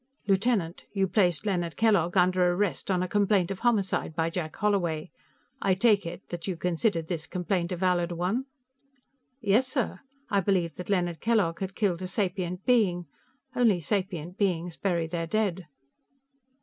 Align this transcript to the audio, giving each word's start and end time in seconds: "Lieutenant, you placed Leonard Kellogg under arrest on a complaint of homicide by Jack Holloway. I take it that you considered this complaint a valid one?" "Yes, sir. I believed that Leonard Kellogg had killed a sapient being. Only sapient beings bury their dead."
"Lieutenant, 0.25 0.85
you 0.93 1.07
placed 1.07 1.45
Leonard 1.45 1.77
Kellogg 1.77 2.17
under 2.17 2.43
arrest 2.51 2.89
on 2.89 3.03
a 3.03 3.07
complaint 3.07 3.51
of 3.51 3.59
homicide 3.59 4.15
by 4.15 4.31
Jack 4.31 4.55
Holloway. 4.55 5.11
I 5.61 5.75
take 5.75 6.07
it 6.07 6.27
that 6.29 6.47
you 6.47 6.57
considered 6.57 7.05
this 7.07 7.27
complaint 7.27 7.71
a 7.71 7.75
valid 7.75 8.11
one?" 8.11 8.45
"Yes, 9.41 9.67
sir. 9.67 9.99
I 10.27 10.39
believed 10.39 10.77
that 10.77 10.89
Leonard 10.89 11.19
Kellogg 11.21 11.59
had 11.59 11.75
killed 11.75 12.01
a 12.01 12.07
sapient 12.07 12.65
being. 12.65 13.05
Only 13.55 13.79
sapient 13.79 14.39
beings 14.39 14.75
bury 14.75 15.05
their 15.05 15.27
dead." 15.27 15.67